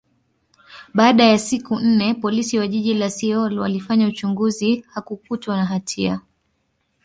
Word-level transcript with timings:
baada 0.93 1.23
ya 1.25 1.39
siku 1.39 1.79
nne, 1.79 2.13
Polisi 2.13 2.59
wa 2.59 2.67
jiji 2.67 2.93
la 2.93 3.09
Seoul 3.09 3.59
walifanya 3.59 4.07
uchunguzi, 4.07 4.85
hakukutwa 4.87 5.57
na 5.57 5.65
hatia. 5.65 6.21